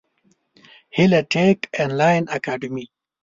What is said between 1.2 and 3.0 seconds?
ټېک انلاین اکاډمي